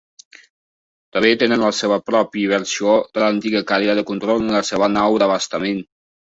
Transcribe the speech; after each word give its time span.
També 1.17 1.33
tenen 1.43 1.61
la 1.63 1.69
seva 1.79 1.99
pròpia 2.07 2.49
versió 2.53 2.95
de 3.19 3.23
l'antiga 3.25 3.61
cadira 3.73 3.97
de 4.01 4.05
control 4.09 4.43
en 4.47 4.51
la 4.57 4.65
seva 4.71 4.91
nau 4.97 5.21
d'abastament. 5.25 5.85